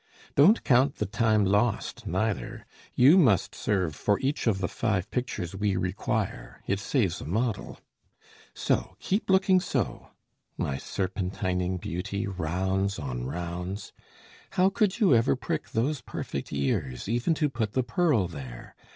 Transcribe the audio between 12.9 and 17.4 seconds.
on rounds! How could you ever prick those perfect ears, Even